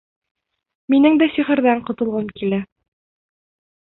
[0.93, 2.61] —Минең дә сихырҙан ҡотолғом килә.